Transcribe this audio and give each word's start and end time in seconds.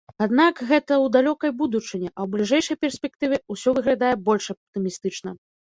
Аднак 0.25 0.61
гэта 0.69 0.93
ў 0.95 1.05
далёкай 1.15 1.53
будучыні, 1.61 2.09
а 2.11 2.15
ў 2.23 2.27
бліжэйшай 2.37 2.77
перспектыве 2.87 3.43
ўсё 3.55 3.69
выглядае 3.81 4.13
больш 4.31 4.53
аптымістычна. 4.57 5.39